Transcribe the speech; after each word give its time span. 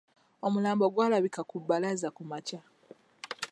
Omulambo 0.45 0.85
gwalabika 0.93 1.41
ku 1.49 1.55
Bbalaza 1.61 2.07
ku 2.15 2.23
makya. 2.29 2.59